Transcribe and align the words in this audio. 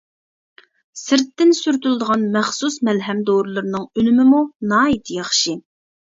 سىرتتىن 1.01 1.53
سۈرتۈلىدىغان 1.57 2.23
مەخسۇس 2.37 2.79
مەلھەم 2.91 3.21
دورىلىرىنىڭ 3.29 3.87
ئۈنۈمىمۇ 4.03 4.43
ناھايىتى 4.75 5.21
ياخشى. 5.21 5.57